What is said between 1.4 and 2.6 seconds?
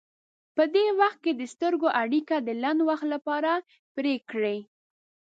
سترګو اړیکه د